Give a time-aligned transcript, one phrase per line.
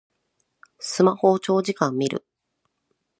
[0.79, 2.25] スマホを長時間みる